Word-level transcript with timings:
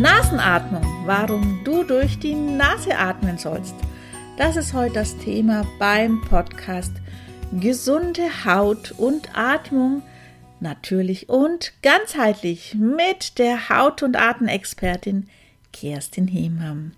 Nasenatmung, 0.00 0.84
warum 1.06 1.60
du 1.64 1.82
durch 1.82 2.20
die 2.20 2.36
Nase 2.36 2.96
atmen 2.96 3.36
sollst. 3.36 3.74
Das 4.36 4.54
ist 4.54 4.72
heute 4.72 4.94
das 4.94 5.18
Thema 5.18 5.66
beim 5.80 6.20
Podcast 6.20 6.92
Gesunde 7.50 8.44
Haut 8.44 8.94
und 8.96 9.36
Atmung, 9.36 10.02
natürlich 10.60 11.28
und 11.28 11.72
ganzheitlich 11.82 12.76
mit 12.76 13.40
der 13.40 13.70
Haut- 13.70 14.04
und 14.04 14.16
Atemexpertin 14.16 15.28
Kerstin 15.72 16.28
Hemham. 16.28 16.92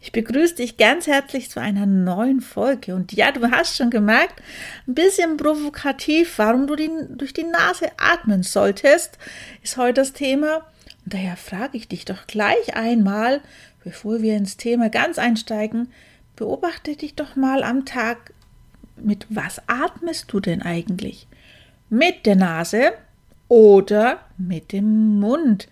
Ich 0.00 0.12
begrüße 0.12 0.54
dich 0.54 0.76
ganz 0.76 1.08
herzlich 1.08 1.50
zu 1.50 1.60
einer 1.60 1.86
neuen 1.86 2.40
Folge. 2.40 2.94
Und 2.94 3.12
ja, 3.12 3.32
du 3.32 3.50
hast 3.50 3.76
schon 3.76 3.90
gemerkt, 3.90 4.40
ein 4.86 4.94
bisschen 4.94 5.36
provokativ, 5.36 6.38
warum 6.38 6.68
du 6.68 6.76
die, 6.76 6.90
durch 7.16 7.32
die 7.32 7.42
Nase 7.42 7.90
atmen 7.98 8.44
solltest, 8.44 9.18
ist 9.64 9.76
heute 9.76 9.94
das 9.94 10.12
Thema. 10.12 10.64
Und 11.08 11.14
daher 11.14 11.38
frage 11.38 11.78
ich 11.78 11.88
dich 11.88 12.04
doch 12.04 12.26
gleich 12.26 12.76
einmal, 12.76 13.40
bevor 13.82 14.20
wir 14.20 14.36
ins 14.36 14.58
Thema 14.58 14.90
ganz 14.90 15.18
einsteigen, 15.18 15.88
beobachte 16.36 16.96
dich 16.96 17.14
doch 17.14 17.34
mal 17.34 17.62
am 17.62 17.86
Tag, 17.86 18.34
mit 18.94 19.24
was 19.30 19.62
atmest 19.68 20.30
du 20.30 20.38
denn 20.38 20.60
eigentlich? 20.60 21.26
Mit 21.88 22.26
der 22.26 22.36
Nase 22.36 22.92
oder 23.48 24.20
mit 24.36 24.70
dem 24.72 25.18
Mund? 25.18 25.68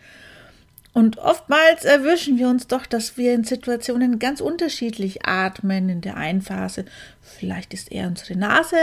Und 0.95 1.19
oftmals 1.19 1.85
erwischen 1.85 2.39
wir 2.39 2.49
uns 2.49 2.67
doch, 2.67 2.87
dass 2.87 3.19
wir 3.19 3.35
in 3.35 3.45
Situationen 3.45 4.19
ganz 4.19 4.41
unterschiedlich 4.41 5.27
atmen. 5.27 5.91
In 5.91 6.01
der 6.01 6.17
einen 6.17 6.41
Phase 6.41 6.87
vielleicht 7.21 7.75
ist 7.75 7.93
eher 7.93 8.07
unsere 8.07 8.39
Nase 8.39 8.79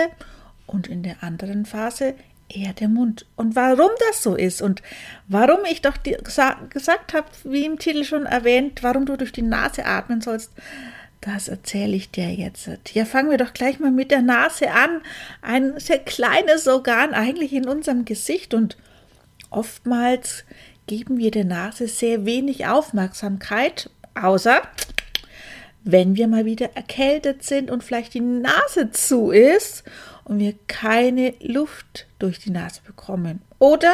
und 0.68 0.86
in 0.86 1.02
der 1.02 1.24
anderen 1.24 1.66
Phase 1.66 2.14
eher 2.50 2.74
der 2.74 2.90
Mund. 2.90 3.26
Und 3.36 3.56
warum 3.56 3.92
das 4.10 4.24
so 4.24 4.36
ist 4.36 4.62
und 4.62 4.82
warum 5.28 5.60
ich 5.70 5.82
doch 5.82 5.98
die, 5.98 6.18
gesagt 6.24 7.14
habe, 7.14 7.28
wie 7.44 7.66
im 7.66 7.80
Titel 7.80 8.04
schon 8.04 8.26
erwähnt, 8.26 8.84
warum 8.84 9.06
du 9.06 9.18
durch 9.18 9.32
die 9.32 9.42
Nase 9.42 9.86
atmen 9.86 10.22
sollst, 10.22 10.52
das 11.22 11.48
erzähle 11.48 11.96
ich 11.96 12.12
dir 12.12 12.30
jetzt. 12.34 12.70
Ja, 12.94 13.06
fangen 13.06 13.32
wir 13.32 13.38
doch 13.38 13.54
gleich 13.54 13.80
mal 13.80 13.92
mit 13.92 14.12
der 14.12 14.22
Nase 14.22 14.72
an. 14.72 15.02
Ein 15.42 15.80
sehr 15.80 16.00
kleines 16.00 16.68
Organ 16.68 17.14
eigentlich 17.14 17.54
in 17.54 17.68
unserem 17.68 18.04
Gesicht 18.04 18.54
und 18.54 18.78
oftmals 19.50 20.44
geben 20.86 21.18
wir 21.18 21.32
der 21.32 21.46
Nase 21.46 21.88
sehr 21.88 22.26
wenig 22.26 22.68
Aufmerksamkeit, 22.68 23.90
außer 24.16 24.62
wenn 25.84 26.16
wir 26.16 26.28
mal 26.28 26.46
wieder 26.46 26.76
erkältet 26.76 27.44
sind 27.44 27.70
und 27.70 27.84
vielleicht 27.84 28.14
die 28.14 28.22
Nase 28.22 28.92
zu 28.92 29.32
ist 29.32 29.84
und 30.24 30.40
wir 30.40 30.56
keine 30.68 31.34
Luft 31.42 32.08
durch 32.20 32.40
die 32.40 32.52
Nase 32.52 32.82
bekommen. 32.86 33.42
Oder 33.60 33.94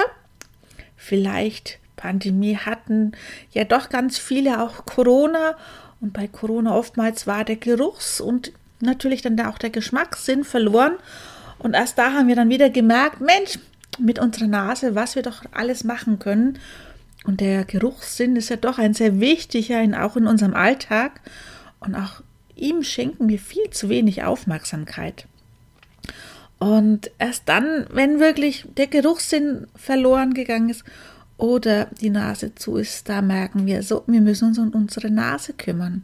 vielleicht 0.95 1.79
Pandemie 1.95 2.57
hatten 2.57 3.13
ja 3.51 3.63
doch 3.63 3.89
ganz 3.89 4.17
viele 4.17 4.61
auch 4.61 4.85
Corona 4.85 5.55
und 6.01 6.13
bei 6.13 6.27
Corona 6.27 6.75
oftmals 6.75 7.27
war 7.27 7.43
der 7.43 7.57
Geruchs- 7.57 8.21
und 8.21 8.53
natürlich 8.79 9.21
dann 9.21 9.35
da 9.35 9.49
auch 9.49 9.57
der 9.57 9.69
Geschmackssinn 9.69 10.43
verloren. 10.43 10.93
Und 11.57 11.73
erst 11.73 11.97
da 11.97 12.13
haben 12.13 12.27
wir 12.27 12.35
dann 12.35 12.49
wieder 12.49 12.69
gemerkt, 12.69 13.19
Mensch, 13.19 13.59
mit 13.99 14.17
unserer 14.17 14.47
Nase, 14.47 14.95
was 14.95 15.15
wir 15.15 15.23
doch 15.23 15.43
alles 15.51 15.83
machen 15.83 16.19
können. 16.19 16.57
Und 17.25 17.41
der 17.41 17.65
Geruchssinn 17.65 18.37
ist 18.37 18.49
ja 18.49 18.55
doch 18.55 18.77
ein 18.77 18.93
sehr 18.93 19.19
wichtiger, 19.19 19.81
auch 20.01 20.15
in 20.15 20.25
unserem 20.25 20.53
Alltag. 20.53 21.19
Und 21.79 21.95
auch 21.95 22.21
ihm 22.55 22.83
schenken 22.83 23.29
wir 23.29 23.39
viel 23.39 23.69
zu 23.71 23.89
wenig 23.89 24.23
Aufmerksamkeit. 24.23 25.25
Und 26.59 27.09
erst 27.19 27.47
dann, 27.47 27.87
wenn 27.89 28.19
wirklich 28.19 28.65
der 28.77 28.87
Geruchssinn 28.87 29.67
verloren 29.75 30.33
gegangen 30.33 30.69
ist 30.69 30.83
oder 31.37 31.85
die 32.01 32.09
Nase 32.09 32.53
zu 32.53 32.75
ist, 32.75 33.07
da 33.07 33.21
merken 33.21 33.65
wir 33.65 33.81
so, 33.81 34.03
wir 34.07 34.19
müssen 34.19 34.49
uns 34.49 34.59
um 34.59 34.69
unsere 34.71 35.09
Nase 35.09 35.53
kümmern. 35.53 36.03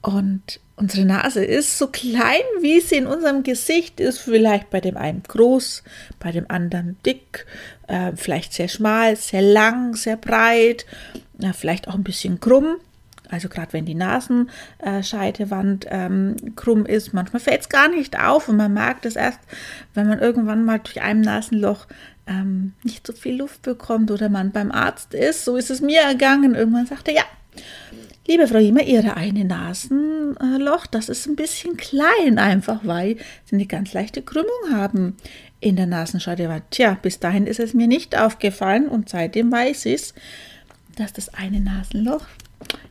Und 0.00 0.58
unsere 0.74 1.04
Nase 1.04 1.44
ist 1.44 1.78
so 1.78 1.86
klein, 1.86 2.42
wie 2.60 2.80
sie 2.80 2.96
in 2.96 3.06
unserem 3.06 3.42
Gesicht 3.44 4.00
ist, 4.00 4.18
vielleicht 4.18 4.70
bei 4.70 4.80
dem 4.80 4.96
einen 4.96 5.22
groß, 5.22 5.84
bei 6.18 6.32
dem 6.32 6.50
anderen 6.50 6.96
dick, 7.06 7.46
äh, 7.86 8.12
vielleicht 8.16 8.52
sehr 8.54 8.68
schmal, 8.68 9.16
sehr 9.16 9.42
lang, 9.42 9.94
sehr 9.94 10.16
breit, 10.16 10.86
äh, 11.40 11.52
vielleicht 11.52 11.86
auch 11.88 11.94
ein 11.94 12.02
bisschen 12.02 12.40
krumm. 12.40 12.78
Also 13.32 13.48
gerade 13.48 13.72
wenn 13.72 13.86
die 13.86 13.94
Nasenscheidewand 13.94 15.86
ähm, 15.88 16.36
krumm 16.54 16.84
ist, 16.84 17.14
manchmal 17.14 17.40
fällt 17.40 17.62
es 17.62 17.68
gar 17.70 17.88
nicht 17.88 18.18
auf 18.20 18.48
und 18.48 18.56
man 18.56 18.74
merkt 18.74 19.06
es 19.06 19.16
erst, 19.16 19.40
wenn 19.94 20.06
man 20.06 20.18
irgendwann 20.18 20.66
mal 20.66 20.78
durch 20.78 21.00
ein 21.00 21.22
Nasenloch 21.22 21.86
ähm, 22.26 22.74
nicht 22.82 23.06
so 23.06 23.14
viel 23.14 23.36
Luft 23.36 23.62
bekommt 23.62 24.10
oder 24.10 24.28
man 24.28 24.52
beim 24.52 24.70
Arzt 24.70 25.14
ist. 25.14 25.46
So 25.46 25.56
ist 25.56 25.70
es 25.70 25.80
mir 25.80 26.02
ergangen. 26.02 26.54
Irgendwann 26.54 26.84
sagte 26.84 27.12
er, 27.12 27.16
ja, 27.16 27.24
liebe 28.28 28.46
Frau 28.46 28.58
Hiemer, 28.58 28.82
Ihre 28.82 29.16
eine 29.16 29.46
Nasenloch, 29.46 30.86
das 30.86 31.08
ist 31.08 31.26
ein 31.26 31.36
bisschen 31.36 31.78
klein, 31.78 32.38
einfach 32.38 32.80
weil 32.84 33.16
Sie 33.46 33.56
eine 33.56 33.66
ganz 33.66 33.94
leichte 33.94 34.20
Krümmung 34.20 34.72
haben 34.74 35.16
in 35.60 35.76
der 35.76 35.86
Nasenscheidewand. 35.86 36.64
Tja, 36.70 36.98
bis 37.00 37.18
dahin 37.18 37.46
ist 37.46 37.60
es 37.60 37.72
mir 37.72 37.86
nicht 37.86 38.14
aufgefallen 38.18 38.88
und 38.88 39.08
seitdem 39.08 39.50
weiß 39.50 39.86
ich 39.86 39.94
es, 39.94 40.14
dass 40.96 41.14
das 41.14 41.32
eine 41.32 41.60
Nasenloch 41.60 42.26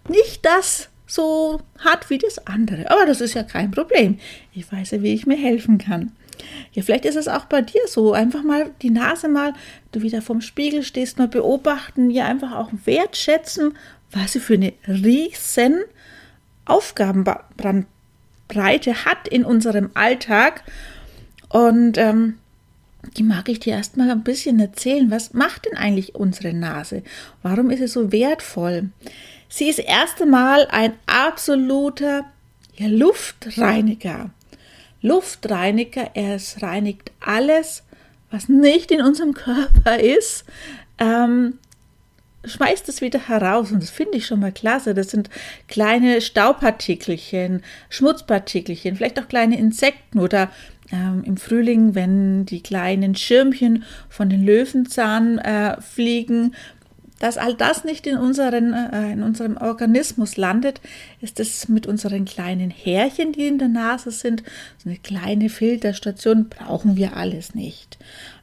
nicht 0.08 0.46
das 0.46 0.90
so 1.08 1.60
hat 1.80 2.10
wie 2.10 2.18
das 2.18 2.48
andere. 2.48 2.90
Aber 2.90 3.06
das 3.06 3.20
ist 3.20 3.34
ja 3.34 3.44
kein 3.44 3.72
Problem. 3.72 4.18
Ich 4.54 4.72
weiß 4.72 4.92
ja, 4.92 5.02
wie 5.02 5.14
ich 5.14 5.28
mir 5.28 5.38
helfen 5.38 5.78
kann. 5.78 6.14
Ja, 6.74 6.84
vielleicht 6.84 7.06
ist 7.06 7.18
es 7.18 7.28
auch 7.28 7.46
bei 7.46 7.62
dir 7.62 7.82
so. 7.88 8.14
Einfach 8.14 8.44
mal 8.44 8.72
die 8.82 8.90
Nase 8.90 9.28
mal, 9.28 9.54
du 9.92 10.02
wieder 10.02 10.22
vorm 10.22 10.40
Spiegel 10.42 10.84
stehst, 10.84 11.20
mal 11.20 11.28
beobachten, 11.28 12.10
ja 12.10 12.26
einfach 12.26 12.54
auch 12.54 12.70
wertschätzen, 12.86 13.78
was 14.12 14.32
sie 14.34 14.40
für 14.40 14.54
eine 14.56 14.74
riesen 14.88 15.82
Aufgabenbreite 16.66 17.86
hat 19.06 19.28
in 19.28 19.44
unserem 19.44 19.90
Alltag. 19.94 20.64
Und 21.50 21.98
ähm, 21.98 22.38
die 23.18 23.24
mag 23.24 23.50
ich 23.50 23.60
dir 23.60 23.74
erstmal 23.74 24.10
ein 24.12 24.24
bisschen 24.24 24.60
erzählen. 24.60 25.12
Was 25.12 25.34
macht 25.34 25.66
denn 25.66 25.78
eigentlich 25.78 26.16
unsere 26.16 26.54
Nase? 26.54 27.04
Warum 27.42 27.70
ist 27.70 27.80
sie 27.80 27.88
so 27.88 28.12
wertvoll? 28.12 28.90
Sie 29.54 29.68
ist 29.68 29.80
erst 29.80 30.22
einmal 30.22 30.66
ein 30.72 30.94
absoluter 31.08 32.24
ja, 32.78 32.88
Luftreiniger. 32.88 34.30
Luftreiniger, 35.02 36.12
es 36.14 36.62
reinigt 36.64 37.12
alles, 37.20 37.84
was 38.30 38.48
nicht 38.48 38.92
in 38.92 39.02
unserem 39.02 39.34
Körper 39.34 40.00
ist, 40.00 40.46
ähm, 41.00 41.60
schmeißt 42.46 42.88
es 42.88 43.02
wieder 43.02 43.28
heraus. 43.28 43.74
Und 43.74 43.84
das 43.84 43.90
finde 43.90 44.20
ich 44.20 44.26
schon 44.26 44.40
mal 44.40 44.54
klasse. 44.54 44.94
Das 44.94 45.12
sind 45.12 45.30
kleine 45.68 46.22
Staubpartikelchen, 46.22 47.62
Schmutzpartikelchen, 47.90 48.96
vielleicht 48.96 49.20
auch 49.20 49.28
kleine 49.28 49.60
Insekten 49.60 50.20
oder 50.20 50.50
ähm, 50.94 51.24
im 51.26 51.36
Frühling, 51.36 51.94
wenn 51.94 52.46
die 52.46 52.64
kleinen 52.64 53.16
Schirmchen 53.16 53.84
von 54.08 54.30
den 54.30 54.46
Löwenzahn 54.46 55.40
äh, 55.40 55.82
fliegen 55.82 56.56
dass 57.22 57.38
all 57.38 57.54
das 57.54 57.84
nicht 57.84 58.08
in, 58.08 58.18
unseren, 58.18 58.74
äh, 58.74 59.12
in 59.12 59.22
unserem 59.22 59.58
Organismus 59.58 60.38
landet, 60.38 60.82
ist 61.22 61.40
es 61.40 61.70
mit 61.70 61.86
unseren 61.86 62.26
kleinen 62.26 62.72
Härchen, 62.72 63.32
die 63.32 63.46
in 63.46 63.60
der 63.60 63.68
Nase 63.68 64.10
sind, 64.10 64.42
so 64.80 64.90
eine 64.90 64.98
kleine 64.98 65.50
Filterstation, 65.50 66.50
brauchen 66.50 66.98
wir 66.98 67.16
alles 67.16 67.54
nicht. 67.54 68.00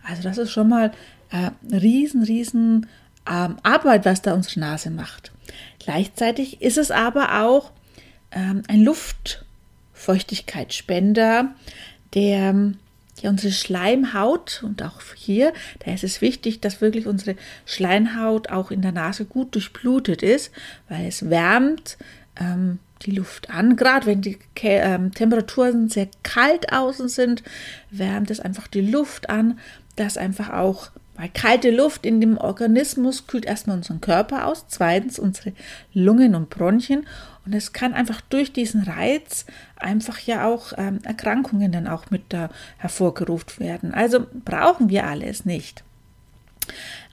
Also 0.08 0.22
das 0.22 0.38
ist 0.38 0.52
schon 0.52 0.68
mal 0.68 0.92
äh, 1.30 1.50
riesen, 1.74 2.22
riesen 2.22 2.86
ähm, 3.28 3.56
Arbeit, 3.64 4.04
was 4.04 4.22
da 4.22 4.32
unsere 4.32 4.60
Nase 4.60 4.90
macht. 4.90 5.32
Gleichzeitig 5.80 6.62
ist 6.62 6.78
es 6.78 6.92
aber 6.92 7.42
auch 7.42 7.72
ähm, 8.30 8.62
ein 8.68 8.84
Luftfeuchtigkeitsspender, 8.84 11.48
der 12.14 12.74
ja, 13.22 13.30
unsere 13.30 13.52
Schleimhaut 13.52 14.62
und 14.64 14.82
auch 14.82 15.00
hier, 15.14 15.52
da 15.84 15.92
ist 15.92 16.04
es 16.04 16.20
wichtig, 16.20 16.60
dass 16.60 16.80
wirklich 16.80 17.06
unsere 17.06 17.36
Schleimhaut 17.66 18.50
auch 18.50 18.70
in 18.70 18.82
der 18.82 18.92
Nase 18.92 19.24
gut 19.24 19.54
durchblutet 19.54 20.22
ist, 20.22 20.50
weil 20.88 21.06
es 21.06 21.28
wärmt 21.30 21.98
ähm, 22.38 22.78
die 23.02 23.12
Luft 23.12 23.50
an. 23.50 23.76
Gerade 23.76 24.06
wenn 24.06 24.22
die 24.22 24.38
ähm, 24.62 25.12
Temperaturen 25.12 25.88
sehr 25.88 26.08
kalt 26.22 26.72
außen 26.72 27.08
sind, 27.08 27.42
wärmt 27.90 28.30
es 28.30 28.40
einfach 28.40 28.66
die 28.66 28.80
Luft 28.80 29.30
an, 29.30 29.58
dass 29.96 30.16
einfach 30.16 30.50
auch 30.50 30.90
weil 31.18 31.28
kalte 31.28 31.70
Luft 31.70 32.06
in 32.06 32.20
dem 32.20 32.38
Organismus 32.38 33.26
kühlt 33.26 33.44
erstmal 33.44 33.76
unseren 33.76 34.00
Körper 34.00 34.46
aus, 34.46 34.66
zweitens 34.68 35.18
unsere 35.18 35.52
Lungen 35.92 36.34
und 36.34 36.48
Bronchien 36.48 37.06
und 37.48 37.54
es 37.54 37.72
kann 37.72 37.94
einfach 37.94 38.20
durch 38.20 38.52
diesen 38.52 38.82
Reiz 38.82 39.46
einfach 39.76 40.18
ja 40.20 40.46
auch 40.46 40.74
ähm, 40.76 41.00
Erkrankungen 41.02 41.72
dann 41.72 41.88
auch 41.88 42.10
mit 42.10 42.24
da 42.28 42.50
hervorgerufen 42.76 43.64
werden. 43.64 43.94
Also 43.94 44.26
brauchen 44.44 44.90
wir 44.90 45.06
alles 45.06 45.46
nicht. 45.46 45.82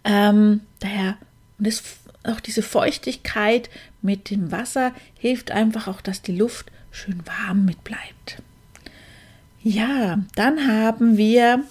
Ähm, 0.04 0.60
daher, 0.82 1.16
und 1.58 1.68
es, 1.68 1.84
auch 2.26 2.42
diese 2.42 2.64
Feuchtigkeit 2.64 3.70
mit 4.02 4.30
dem 4.30 4.52
Wasser 4.52 4.92
hilft 5.18 5.52
einfach 5.52 5.88
auch, 5.88 6.02
dass 6.02 6.22
die 6.22 6.36
Luft 6.36 6.70
schön 6.92 7.24
warm 7.26 7.64
mitbleibt. 7.64 8.42
Ja, 9.64 10.20
dann 10.36 10.68
haben 10.68 11.16
wir 11.16 11.64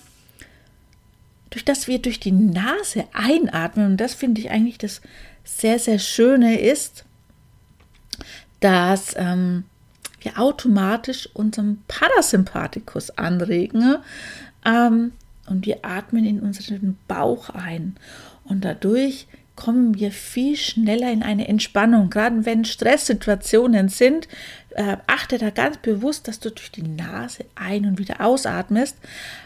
durch 1.55 1.65
das 1.65 1.87
wir 1.87 2.03
durch 2.03 2.19
die 2.19 2.33
Nase 2.33 3.05
einatmen, 3.13 3.93
und 3.93 3.97
das 3.99 4.13
finde 4.13 4.41
ich 4.41 4.51
eigentlich 4.51 4.77
das 4.77 5.01
sehr, 5.45 5.79
sehr 5.79 6.01
Schöne 6.01 6.59
ist, 6.59 7.05
dass 8.59 9.15
ähm, 9.17 9.63
wir 10.21 10.41
automatisch 10.41 11.29
unseren 11.33 11.81
Parasympathikus 11.87 13.11
anregen 13.11 13.99
ähm, 14.65 15.13
und 15.47 15.65
wir 15.65 15.85
atmen 15.85 16.25
in 16.25 16.41
unseren 16.41 16.99
Bauch 17.07 17.51
ein. 17.51 17.95
Und 18.43 18.65
dadurch 18.65 19.29
kommen 19.55 19.95
wir 19.95 20.11
viel 20.11 20.57
schneller 20.57 21.13
in 21.13 21.23
eine 21.23 21.47
Entspannung. 21.47 22.11
Gerade 22.11 22.45
wenn 22.47 22.65
Stresssituationen 22.65 23.89
sind, 23.89 24.27
äh, 24.71 24.97
achte 25.07 25.39
da 25.39 25.51
ganz 25.51 25.77
bewusst, 25.77 26.27
dass 26.27 26.41
du 26.41 26.51
durch 26.51 26.73
die 26.73 26.83
Nase 26.83 27.45
ein- 27.55 27.87
und 27.87 28.01
wieder 28.01 28.23
ausatmest, 28.23 28.97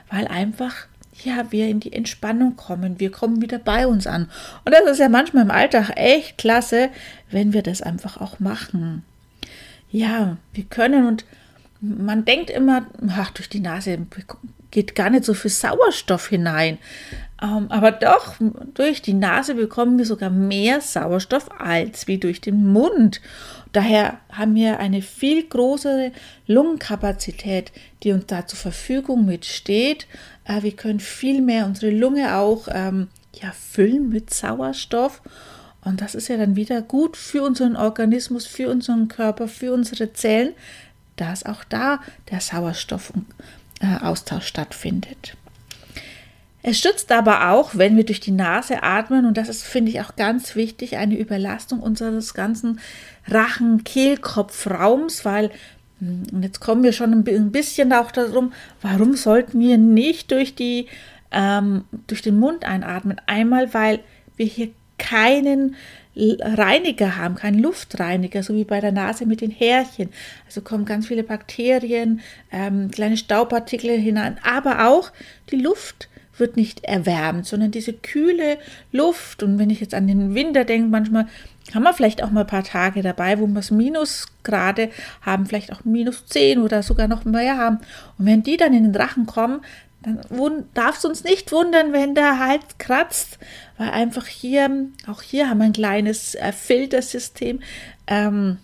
weil 0.09 0.27
einfach 0.27 0.87
ja, 1.25 1.51
wir 1.51 1.69
in 1.69 1.81
die 1.81 1.93
Entspannung 1.93 2.57
kommen. 2.57 3.01
Wir 3.01 3.11
kommen 3.11 3.43
wieder 3.43 3.59
bei 3.59 3.87
uns 3.87 4.07
an. 4.07 4.31
Und 4.65 4.73
das 4.73 4.91
ist 4.91 4.99
ja 4.99 5.09
manchmal 5.09 5.45
im 5.45 5.51
Alltag 5.51 5.91
echt 5.97 6.39
klasse, 6.39 6.91
wenn 7.31 7.53
wir 7.53 7.63
das 7.63 7.83
einfach 7.83 8.21
auch 8.21 8.39
machen. 8.39 9.05
Ja, 9.91 10.37
wir 10.53 10.65
können 10.65 11.07
und 11.07 11.25
man 11.81 12.25
denkt 12.25 12.51
immer, 12.51 12.87
ach, 13.09 13.31
durch 13.31 13.49
die 13.49 13.61
Nase 13.61 13.99
geht 14.71 14.95
gar 14.95 15.11
nicht 15.11 15.25
so 15.25 15.35
viel 15.35 15.51
Sauerstoff 15.51 16.29
hinein. 16.29 16.79
Ähm, 17.41 17.71
aber 17.71 17.93
doch, 17.93 18.35
durch 18.75 19.01
die 19.01 19.15
Nase 19.15 19.55
bekommen 19.55 19.97
wir 19.99 20.07
sogar 20.07 20.31
mehr 20.31 20.81
Sauerstoff 20.81 21.49
als 21.61 22.09
wie 22.09 22.19
durch 22.19 22.41
den 22.41 22.73
Mund. 22.73 23.21
Daher 23.73 24.19
haben 24.33 24.55
wir 24.55 24.81
eine 24.81 25.03
viel 25.03 25.47
größere 25.47 26.13
Lungenkapazität, 26.47 27.71
die 28.03 28.13
uns 28.13 28.25
da 28.27 28.47
zur 28.47 28.59
Verfügung 28.59 29.27
mitsteht. 29.27 30.07
Äh, 30.45 30.63
wir 30.63 30.73
können 30.73 31.01
viel 31.01 31.43
mehr 31.43 31.67
unsere 31.67 31.93
Lunge 31.93 32.37
auch 32.37 32.69
ähm, 32.71 33.09
ja, 33.35 33.53
füllen 33.53 34.09
mit 34.09 34.33
Sauerstoff. 34.33 35.21
Und 35.85 36.01
das 36.01 36.15
ist 36.15 36.29
ja 36.29 36.37
dann 36.37 36.55
wieder 36.57 36.83
gut 36.83 37.17
für 37.17 37.43
unseren 37.43 37.75
Organismus, 37.77 38.47
für 38.47 38.69
unseren 38.69 39.09
Körper, 39.09 39.49
für 39.49 39.73
unsere 39.73 40.13
Zellen, 40.13 40.53
dass 41.17 41.47
auch 41.47 41.65
da 41.65 42.01
der 42.31 42.41
Sauerstoffaustausch 42.41 44.47
stattfindet. 44.47 45.38
Es 46.63 46.79
schützt 46.79 47.13
aber 47.13 47.51
auch, 47.51 47.71
wenn 47.75 47.97
wir 47.97 48.05
durch 48.05 48.21
die 48.21 48.33
Nase 48.33 48.83
atmen, 48.83 49.27
und 49.27 49.37
das 49.37 49.49
ist, 49.49 49.63
finde 49.63 49.91
ich, 49.91 50.01
auch 50.01 50.17
ganz 50.17 50.57
wichtig, 50.57 50.97
eine 50.97 51.17
Überlastung 51.17 51.81
unseres 51.81 52.35
ganzen 52.35 52.81
Rachen-Kehlkopfraums, 53.29 55.25
weil, 55.25 55.51
hm, 56.01 56.25
und 56.33 56.43
jetzt 56.43 56.61
kommen 56.61 56.83
wir 56.83 56.93
schon 56.93 57.13
ein 57.13 57.53
bisschen 57.53 57.93
auch 57.93 58.11
darum, 58.11 58.53
warum 58.83 59.15
sollten 59.15 59.61
wir 59.61 59.79
nicht 59.79 60.33
durch, 60.33 60.55
die, 60.57 60.87
ähm, 61.31 61.85
durch 62.09 62.23
den 62.23 62.39
Mund 62.39 62.65
einatmen? 62.65 63.21
Einmal, 63.27 63.73
weil 63.73 64.01
wir 64.37 64.47
hier 64.47 64.71
keinen 64.99 65.77
Reiniger 66.17 67.17
haben, 67.17 67.37
keinen 67.37 67.61
Luftreiniger, 67.61 68.43
so 68.43 68.55
wie 68.55 68.65
bei 68.65 68.81
der 68.81 68.91
Nase 68.91 69.25
mit 69.25 69.41
den 69.41 69.53
Härchen. 69.53 70.09
Also 70.47 70.63
kommen 70.63 70.85
ganz 70.85 71.07
viele 71.07 71.23
Bakterien, 71.23 72.21
ähm, 72.51 72.91
kleine 72.91 73.17
Staubpartikel 73.17 73.97
hinein, 73.97 74.39
aber 74.43 74.89
auch 74.89 75.13
die 75.51 75.61
Luft 75.61 76.09
wird 76.41 76.57
nicht 76.57 76.85
erwärmt, 76.85 77.47
sondern 77.47 77.71
diese 77.71 77.93
kühle 77.93 78.59
Luft. 78.93 79.43
Und 79.43 79.59
wenn 79.59 79.71
ich 79.71 79.81
jetzt 79.81 79.95
an 79.95 80.07
den 80.07 80.35
Winter 80.35 80.65
denke, 80.65 80.89
manchmal 80.89 81.27
haben 81.75 81.83
wir 81.83 81.93
vielleicht 81.93 82.23
auch 82.23 82.31
mal 82.31 82.43
ein 82.43 82.47
paar 82.47 82.65
Tage 82.65 83.03
dabei, 83.03 83.39
wo 83.39 83.47
wir 83.47 83.59
es 83.59 83.71
Minusgrade 83.71 84.91
haben, 85.23 85.47
vielleicht 85.47 85.73
auch 85.73 85.85
minus 85.85 86.27
10 86.27 86.61
oder 86.61 86.83
sogar 86.83 87.09
noch 87.09 87.25
mehr 87.25 87.59
haben. 87.59 87.79
Und 88.19 88.27
wenn 88.27 88.43
die 88.43 88.57
dann 88.57 88.75
in 88.75 88.85
den 88.85 88.93
Drachen 88.93 89.27
kommen, 89.27 89.61
dann 90.03 90.65
darf 90.75 90.99
es 90.99 91.05
uns 91.05 91.25
nicht 91.25 91.51
wundern, 91.53 91.93
wenn 91.93 92.15
der 92.15 92.39
Hals 92.39 92.65
kratzt, 92.79 93.39
weil 93.77 93.91
einfach 93.91 94.27
hier, 94.27 94.87
auch 95.07 95.23
hier 95.23 95.51
haben 95.51 95.59
wir 95.59 95.65
ein 95.65 95.73
kleines 95.73 96.35
äh, 96.37 96.53
Filtersystem, 96.53 97.61
ähm, 98.07 98.59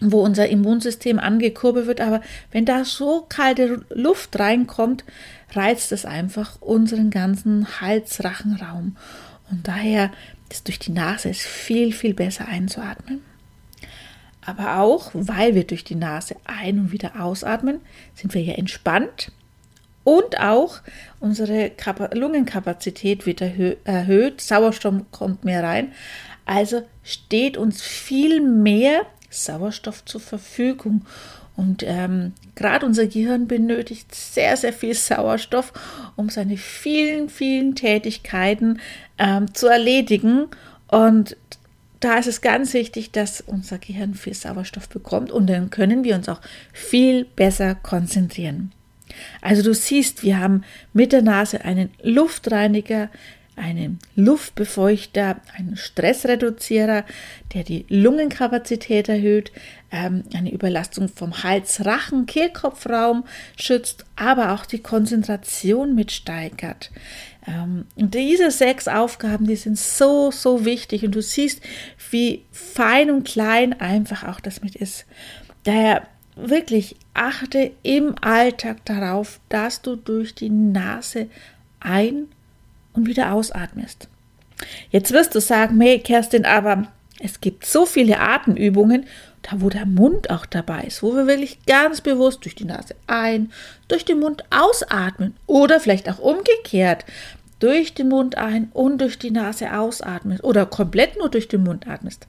wo 0.00 0.20
unser 0.22 0.48
Immunsystem 0.48 1.18
angekurbelt 1.18 1.86
wird. 1.86 2.00
Aber 2.00 2.20
wenn 2.52 2.64
da 2.64 2.84
so 2.84 3.26
kalte 3.28 3.84
Luft 3.90 4.38
reinkommt, 4.38 5.04
reizt 5.52 5.92
es 5.92 6.04
einfach 6.04 6.60
unseren 6.60 7.10
ganzen 7.10 7.80
Hals-Rachenraum. 7.80 8.96
Und 9.50 9.68
daher 9.68 10.10
ist 10.48 10.68
durch 10.68 10.78
die 10.78 10.92
Nase 10.92 11.28
ist 11.28 11.42
viel, 11.42 11.92
viel 11.92 12.14
besser 12.14 12.48
einzuatmen. 12.48 13.22
Aber 14.44 14.78
auch, 14.78 15.10
weil 15.12 15.54
wir 15.54 15.64
durch 15.64 15.84
die 15.84 15.94
Nase 15.94 16.36
ein- 16.44 16.78
und 16.78 16.92
wieder 16.92 17.20
ausatmen, 17.20 17.80
sind 18.14 18.32
wir 18.34 18.42
ja 18.42 18.54
entspannt 18.54 19.32
und 20.02 20.40
auch 20.40 20.80
unsere 21.20 21.72
Lungenkapazität 22.14 23.26
wird 23.26 23.42
erhöht, 23.42 24.40
Sauerstoff 24.40 24.94
kommt 25.10 25.44
mehr 25.44 25.62
rein. 25.62 25.92
Also 26.46 26.82
steht 27.04 27.56
uns 27.56 27.82
viel 27.82 28.40
mehr 28.40 29.02
Sauerstoff 29.30 30.04
zur 30.04 30.20
Verfügung. 30.20 31.06
Und 31.56 31.82
ähm, 31.86 32.32
gerade 32.54 32.86
unser 32.86 33.06
Gehirn 33.06 33.46
benötigt 33.46 34.14
sehr, 34.14 34.56
sehr 34.56 34.72
viel 34.72 34.94
Sauerstoff, 34.94 35.72
um 36.16 36.28
seine 36.28 36.56
vielen, 36.56 37.28
vielen 37.28 37.74
Tätigkeiten 37.74 38.80
ähm, 39.18 39.52
zu 39.54 39.66
erledigen. 39.66 40.46
Und 40.88 41.36
da 42.00 42.18
ist 42.18 42.26
es 42.26 42.40
ganz 42.40 42.72
wichtig, 42.72 43.10
dass 43.10 43.42
unser 43.42 43.78
Gehirn 43.78 44.14
viel 44.14 44.34
Sauerstoff 44.34 44.88
bekommt 44.88 45.30
und 45.30 45.48
dann 45.48 45.68
können 45.70 46.02
wir 46.02 46.16
uns 46.16 46.28
auch 46.28 46.40
viel 46.72 47.24
besser 47.24 47.74
konzentrieren. 47.74 48.72
Also 49.42 49.62
du 49.62 49.74
siehst, 49.74 50.22
wir 50.22 50.38
haben 50.38 50.64
mit 50.92 51.12
der 51.12 51.22
Nase 51.22 51.64
einen 51.64 51.90
Luftreiniger, 52.02 53.10
einen 53.60 53.98
Luftbefeuchter, 54.16 55.36
einen 55.56 55.76
Stressreduzierer, 55.76 57.04
der 57.54 57.62
die 57.62 57.84
Lungenkapazität 57.88 59.08
erhöht, 59.08 59.52
ähm, 59.92 60.24
eine 60.34 60.52
Überlastung 60.52 61.08
vom 61.08 61.42
Hals, 61.42 61.84
Rachen, 61.84 62.26
Kehlkopfraum 62.26 63.24
schützt, 63.56 64.06
aber 64.16 64.52
auch 64.52 64.64
die 64.64 64.80
Konzentration 64.80 65.94
mitsteigert. 65.94 66.90
Ähm, 67.46 67.86
und 67.96 68.14
diese 68.14 68.50
sechs 68.50 68.88
Aufgaben, 68.88 69.46
die 69.46 69.56
sind 69.56 69.78
so, 69.78 70.30
so 70.30 70.64
wichtig 70.64 71.04
und 71.04 71.14
du 71.14 71.22
siehst, 71.22 71.60
wie 72.10 72.44
fein 72.52 73.10
und 73.10 73.26
klein 73.26 73.78
einfach 73.78 74.26
auch 74.26 74.40
das 74.40 74.62
mit 74.62 74.74
ist. 74.74 75.06
Daher 75.64 76.06
wirklich 76.34 76.96
achte 77.12 77.72
im 77.82 78.14
Alltag 78.20 78.84
darauf, 78.86 79.40
dass 79.50 79.82
du 79.82 79.96
durch 79.96 80.34
die 80.34 80.50
Nase 80.50 81.28
ein- 81.80 82.28
und 82.92 83.06
wieder 83.06 83.32
ausatmest. 83.32 84.08
Jetzt 84.90 85.12
wirst 85.12 85.34
du 85.34 85.40
sagen, 85.40 85.80
hey 85.80 85.98
Kerstin, 86.00 86.44
aber 86.44 86.88
es 87.18 87.40
gibt 87.40 87.66
so 87.66 87.86
viele 87.86 88.18
Atemübungen, 88.20 89.06
da 89.42 89.60
wo 89.60 89.68
der 89.68 89.86
Mund 89.86 90.30
auch 90.30 90.46
dabei 90.46 90.82
ist, 90.82 91.02
wo 91.02 91.14
wir 91.14 91.26
wirklich 91.26 91.64
ganz 91.66 92.00
bewusst 92.00 92.44
durch 92.44 92.54
die 92.54 92.64
Nase 92.64 92.94
ein, 93.06 93.52
durch 93.88 94.04
den 94.04 94.20
Mund 94.20 94.44
ausatmen 94.50 95.34
oder 95.46 95.80
vielleicht 95.80 96.08
auch 96.10 96.18
umgekehrt, 96.18 97.04
durch 97.58 97.94
den 97.94 98.08
Mund 98.08 98.36
ein 98.36 98.70
und 98.72 99.00
durch 99.00 99.18
die 99.18 99.30
Nase 99.30 99.76
ausatmen 99.78 100.40
oder 100.40 100.66
komplett 100.66 101.18
nur 101.18 101.28
durch 101.28 101.48
den 101.48 101.62
Mund 101.62 101.86
atmest. 101.86 102.26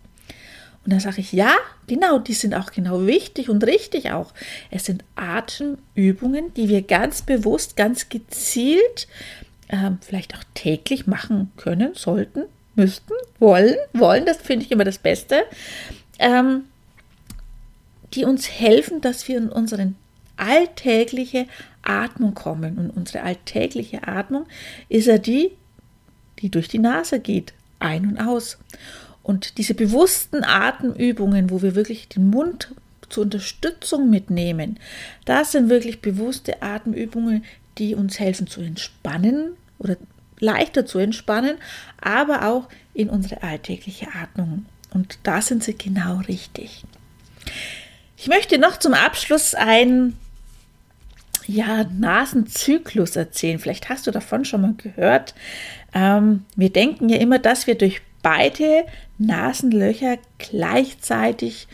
Und 0.83 0.91
dann 0.93 1.00
sage 1.00 1.21
ich, 1.21 1.31
ja, 1.31 1.53
genau, 1.88 2.17
die 2.17 2.33
sind 2.33 2.55
auch 2.55 2.71
genau 2.71 3.05
wichtig 3.05 3.50
und 3.50 3.63
richtig 3.65 4.12
auch. 4.12 4.33
Es 4.71 4.86
sind 4.86 5.03
Atemübungen, 5.15 6.53
die 6.55 6.69
wir 6.69 6.81
ganz 6.81 7.21
bewusst, 7.21 7.75
ganz 7.75 8.09
gezielt, 8.09 9.07
äh, 9.71 9.91
vielleicht 10.01 10.35
auch 10.35 10.43
täglich 10.53 11.07
machen 11.07 11.51
können, 11.57 11.95
sollten, 11.95 12.43
müssten, 12.75 13.13
wollen, 13.39 13.75
wollen, 13.93 14.25
das 14.25 14.37
finde 14.37 14.65
ich 14.65 14.71
immer 14.71 14.83
das 14.83 14.99
Beste, 14.99 15.43
ähm, 16.19 16.65
die 18.13 18.25
uns 18.25 18.49
helfen, 18.49 19.01
dass 19.01 19.27
wir 19.27 19.37
in 19.37 19.49
unsere 19.49 19.93
alltägliche 20.35 21.47
Atmung 21.81 22.33
kommen. 22.33 22.77
Und 22.77 22.89
unsere 22.91 23.23
alltägliche 23.23 24.07
Atmung 24.07 24.45
ist 24.89 25.07
ja 25.07 25.17
die, 25.17 25.51
die 26.39 26.49
durch 26.49 26.67
die 26.67 26.79
Nase 26.79 27.19
geht, 27.19 27.53
ein 27.79 28.07
und 28.07 28.19
aus. 28.19 28.57
Und 29.23 29.57
diese 29.57 29.73
bewussten 29.73 30.43
Atemübungen, 30.43 31.49
wo 31.49 31.61
wir 31.61 31.75
wirklich 31.75 32.09
den 32.09 32.29
Mund 32.29 32.73
zur 33.09 33.23
Unterstützung 33.23 34.09
mitnehmen, 34.09 34.79
das 35.25 35.51
sind 35.53 35.69
wirklich 35.69 36.01
bewusste 36.01 36.61
Atemübungen, 36.61 37.45
die 37.77 37.95
uns 37.95 38.19
helfen 38.19 38.47
zu 38.47 38.61
entspannen 38.61 39.55
oder 39.81 39.97
leichter 40.39 40.85
zu 40.85 41.00
entspannen, 41.00 41.57
aber 42.00 42.47
auch 42.50 42.67
in 42.93 43.09
unsere 43.09 43.43
alltägliche 43.43 44.07
Atmung. 44.13 44.65
Und 44.93 45.19
da 45.23 45.41
sind 45.41 45.63
sie 45.63 45.77
genau 45.77 46.17
richtig. 46.27 46.83
Ich 48.17 48.27
möchte 48.27 48.57
noch 48.57 48.77
zum 48.77 48.93
Abschluss 48.93 49.55
ein 49.55 50.17
ja, 51.47 51.85
Nasenzyklus 51.85 53.15
erzählen. 53.15 53.59
Vielleicht 53.59 53.89
hast 53.89 54.07
du 54.07 54.11
davon 54.11 54.45
schon 54.45 54.61
mal 54.61 54.73
gehört. 54.77 55.33
Ähm, 55.93 56.45
wir 56.55 56.71
denken 56.71 57.09
ja 57.09 57.17
immer, 57.17 57.39
dass 57.39 57.67
wir 57.67 57.75
durch 57.75 58.01
beide 58.21 58.85
Nasenlöcher 59.17 60.17
gleichzeitig 60.38 61.67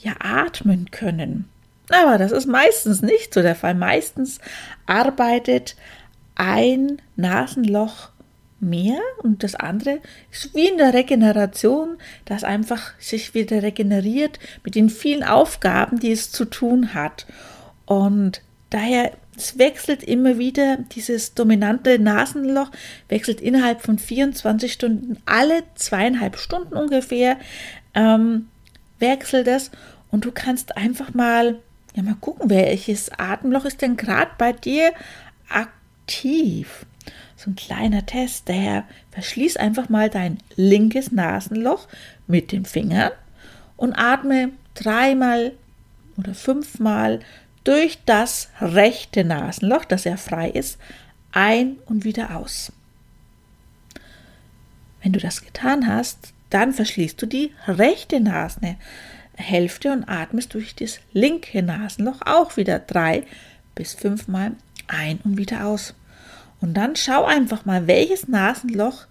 ja 0.00 0.14
atmen 0.18 0.90
können. 0.90 1.48
Aber 1.90 2.18
das 2.18 2.32
ist 2.32 2.46
meistens 2.46 3.02
nicht 3.02 3.34
so 3.34 3.42
der 3.42 3.54
Fall. 3.54 3.74
Meistens 3.74 4.38
arbeitet 4.86 5.76
ein 6.42 7.00
Nasenloch 7.14 8.10
mehr 8.58 8.98
und 9.22 9.44
das 9.44 9.54
andere 9.54 10.00
ist 10.32 10.54
wie 10.56 10.68
in 10.68 10.76
der 10.76 10.92
Regeneration, 10.92 11.98
das 12.24 12.42
einfach 12.42 12.94
sich 12.98 13.32
wieder 13.32 13.62
regeneriert 13.62 14.40
mit 14.64 14.74
den 14.74 14.90
vielen 14.90 15.22
Aufgaben, 15.22 16.00
die 16.00 16.10
es 16.10 16.32
zu 16.32 16.44
tun 16.44 16.94
hat. 16.94 17.26
Und 17.86 18.42
daher 18.70 19.12
es 19.36 19.56
wechselt 19.56 20.02
immer 20.02 20.36
wieder, 20.36 20.78
dieses 20.94 21.34
dominante 21.34 21.98
Nasenloch 22.00 22.70
wechselt 23.08 23.40
innerhalb 23.40 23.80
von 23.80 23.98
24 23.98 24.72
Stunden, 24.72 25.18
alle 25.26 25.62
zweieinhalb 25.76 26.36
Stunden 26.36 26.74
ungefähr, 26.74 27.38
ähm, 27.94 28.48
wechselt 28.98 29.46
es 29.46 29.70
und 30.10 30.24
du 30.24 30.32
kannst 30.32 30.76
einfach 30.76 31.14
mal, 31.14 31.60
ja, 31.94 32.02
mal 32.02 32.16
gucken, 32.20 32.50
welches 32.50 33.10
Atemloch 33.16 33.64
ist 33.64 33.80
denn 33.80 33.96
gerade 33.96 34.32
bei 34.38 34.52
dir 34.52 34.92
aktiv. 36.12 36.86
So 37.36 37.50
ein 37.50 37.56
kleiner 37.56 38.06
Test, 38.06 38.48
daher 38.48 38.84
verschließ 39.10 39.56
einfach 39.56 39.88
mal 39.88 40.08
dein 40.10 40.38
linkes 40.54 41.10
Nasenloch 41.10 41.88
mit 42.26 42.52
den 42.52 42.64
Fingern 42.64 43.10
und 43.76 43.94
atme 43.94 44.50
dreimal 44.74 45.52
oder 46.16 46.34
fünfmal 46.34 47.20
durch 47.64 47.98
das 48.06 48.50
rechte 48.60 49.24
Nasenloch, 49.24 49.84
das 49.84 50.04
ja 50.04 50.16
frei 50.16 50.50
ist, 50.50 50.78
ein 51.32 51.78
und 51.86 52.04
wieder 52.04 52.36
aus. 52.36 52.72
Wenn 55.02 55.12
du 55.12 55.18
das 55.18 55.44
getan 55.44 55.88
hast, 55.88 56.32
dann 56.50 56.72
verschließt 56.72 57.20
du 57.20 57.26
die 57.26 57.52
rechte 57.66 58.20
Nasenhälfte 58.20 59.90
und 59.90 60.04
atmest 60.04 60.54
durch 60.54 60.76
das 60.76 61.00
linke 61.12 61.62
Nasenloch 61.62 62.20
auch 62.24 62.56
wieder 62.56 62.78
drei 62.78 63.24
bis 63.74 63.94
fünfmal 63.94 64.52
ein 64.86 65.18
und 65.24 65.38
wieder 65.38 65.66
aus. 65.66 65.94
Und 66.62 66.74
dann 66.74 66.96
schau 66.96 67.24
einfach 67.24 67.64
mal, 67.64 67.86
welches 67.86 68.28
Nasenloch, 68.28 69.06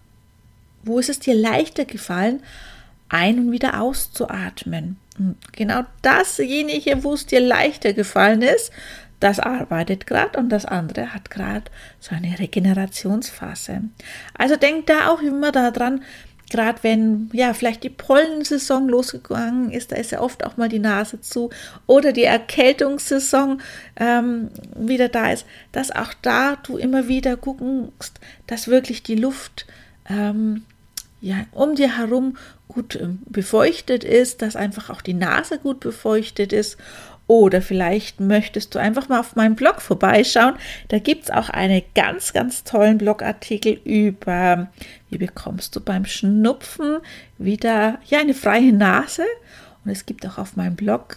wo 0.83 0.97
ist 0.99 1.09
es 1.09 1.19
dir 1.19 1.35
leichter 1.35 1.85
gefallen, 1.85 2.41
ein 3.09 3.37
und 3.39 3.51
wieder 3.51 3.81
auszuatmen. 3.81 4.97
Und 5.19 5.35
genau 5.51 5.83
dasjenige, 6.01 7.03
wo 7.03 7.13
es 7.13 7.25
dir 7.25 7.41
leichter 7.41 7.93
gefallen 7.93 8.41
ist, 8.41 8.71
das 9.19 9.39
arbeitet 9.39 10.07
gerade 10.07 10.39
und 10.39 10.49
das 10.49 10.65
andere 10.65 11.13
hat 11.13 11.29
gerade 11.29 11.69
so 11.99 12.15
eine 12.15 12.39
Regenerationsphase. 12.39 13.83
Also 14.35 14.55
denk 14.55 14.87
da 14.87 15.09
auch 15.09 15.21
immer 15.21 15.51
daran, 15.51 16.01
gerade 16.51 16.83
wenn 16.83 17.29
ja 17.33 17.53
vielleicht 17.53 17.83
die 17.83 17.89
Pollensaison 17.89 18.89
losgegangen 18.89 19.71
ist, 19.71 19.91
da 19.91 19.95
ist 19.95 20.11
ja 20.11 20.19
oft 20.19 20.45
auch 20.45 20.57
mal 20.57 20.69
die 20.69 20.79
Nase 20.79 21.21
zu 21.21 21.49
oder 21.87 22.11
die 22.11 22.25
Erkältungssaison 22.25 23.61
ähm, 23.95 24.49
wieder 24.75 25.07
da 25.07 25.31
ist, 25.31 25.45
dass 25.71 25.91
auch 25.91 26.13
da 26.21 26.57
du 26.57 26.77
immer 26.77 27.07
wieder 27.07 27.37
guckst, 27.37 28.19
dass 28.47 28.67
wirklich 28.67 29.01
die 29.01 29.15
Luft 29.15 29.65
ähm, 30.09 30.65
ja, 31.21 31.45
um 31.53 31.75
dir 31.75 31.97
herum 31.97 32.35
gut 32.67 32.95
ähm, 32.95 33.19
befeuchtet 33.25 34.03
ist, 34.03 34.41
dass 34.41 34.55
einfach 34.55 34.89
auch 34.89 35.01
die 35.01 35.13
Nase 35.13 35.57
gut 35.57 35.79
befeuchtet 35.79 36.51
ist. 36.51 36.77
Oder 37.31 37.61
vielleicht 37.61 38.19
möchtest 38.19 38.75
du 38.75 38.79
einfach 38.79 39.07
mal 39.07 39.21
auf 39.21 39.37
meinem 39.37 39.55
Blog 39.55 39.81
vorbeischauen. 39.81 40.55
Da 40.89 40.99
gibt 40.99 41.23
es 41.23 41.31
auch 41.31 41.47
einen 41.47 41.81
ganz, 41.95 42.33
ganz 42.33 42.65
tollen 42.65 42.97
Blogartikel 42.97 43.79
über, 43.85 44.67
wie 45.09 45.17
bekommst 45.17 45.73
du 45.73 45.79
beim 45.79 46.03
Schnupfen 46.03 46.97
wieder 47.37 47.99
ja, 48.05 48.19
eine 48.19 48.33
freie 48.33 48.73
Nase. 48.73 49.23
Und 49.85 49.91
es 49.91 50.05
gibt 50.05 50.27
auch 50.27 50.39
auf 50.39 50.57
meinem 50.57 50.75
Blog 50.75 51.15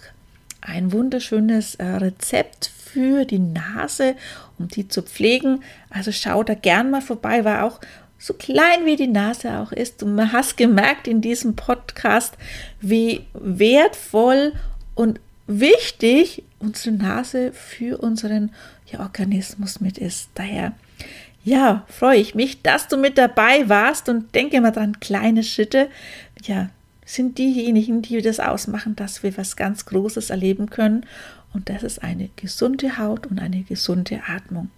ein 0.60 0.92
wunderschönes 0.92 1.74
äh, 1.74 1.84
Rezept 1.84 2.70
für 2.72 3.24
die 3.24 3.40
Nase, 3.40 4.14
um 4.56 4.68
die 4.68 4.86
zu 4.86 5.02
pflegen. 5.02 5.64
Also 5.90 6.12
schau 6.12 6.44
da 6.44 6.54
gern 6.54 6.92
mal 6.92 7.02
vorbei, 7.02 7.44
war 7.44 7.64
auch 7.64 7.80
so 8.20 8.34
klein 8.34 8.84
wie 8.84 8.94
die 8.94 9.08
Nase 9.08 9.58
auch 9.58 9.72
ist. 9.72 10.04
Man 10.04 10.30
hast 10.30 10.56
gemerkt 10.56 11.08
in 11.08 11.20
diesem 11.20 11.56
Podcast, 11.56 12.34
wie 12.80 13.26
wertvoll 13.32 14.52
und 14.94 15.18
wichtig 15.46 16.44
unsere 16.58 16.94
Nase 16.96 17.52
für 17.52 17.98
unseren 17.98 18.52
ja, 18.86 19.00
Organismus 19.00 19.80
mit 19.80 19.98
ist. 19.98 20.30
Daher, 20.34 20.72
ja, 21.44 21.84
freue 21.88 22.18
ich 22.18 22.34
mich, 22.34 22.62
dass 22.62 22.88
du 22.88 22.96
mit 22.96 23.18
dabei 23.18 23.68
warst 23.68 24.08
und 24.08 24.34
denke 24.34 24.60
mal 24.60 24.70
dran, 24.70 25.00
kleine 25.00 25.42
Schritte, 25.42 25.88
ja, 26.42 26.70
sind 27.04 27.36
diejenigen, 27.38 28.00
die 28.00 28.22
das 28.22 28.40
ausmachen, 28.40 28.96
dass 28.96 29.22
wir 29.22 29.36
was 29.36 29.56
ganz 29.56 29.84
Großes 29.84 30.30
erleben 30.30 30.70
können. 30.70 31.04
Und 31.52 31.68
das 31.68 31.82
ist 31.82 32.02
eine 32.02 32.30
gesunde 32.36 32.98
Haut 32.98 33.26
und 33.26 33.38
eine 33.38 33.62
gesunde 33.62 34.22
Atmung. 34.26 34.70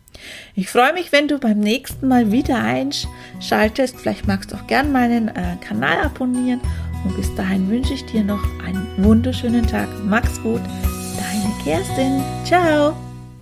Ich 0.55 0.69
freue 0.69 0.93
mich, 0.93 1.13
wenn 1.13 1.29
du 1.29 1.39
beim 1.39 1.61
nächsten 1.61 2.09
Mal 2.09 2.33
wieder 2.33 2.59
einschaltest. 2.59 3.99
Vielleicht 3.99 4.27
magst 4.27 4.53
du 4.53 4.57
auch 4.57 4.67
gern 4.67 4.93
meinen 4.93 5.29
äh, 5.29 5.57
Kanal 5.61 6.01
abonnieren. 6.01 6.61
Und 7.07 7.17
bis 7.17 7.33
dahin 7.37 7.71
wünsche 7.71 7.95
ich 7.95 8.05
dir 8.05 8.25
noch 8.25 8.43
einen 8.65 8.85
wunderschönen 8.99 9.65
Tag. 9.65 9.89
Mach's 10.05 10.43
gut. 10.43 10.61
Deine 11.17 11.55
Kerstin. 11.63 12.21
Ciao. 12.45 12.97